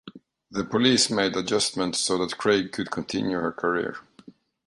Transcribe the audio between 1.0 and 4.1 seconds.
made adjustments so that Craig could continue her career.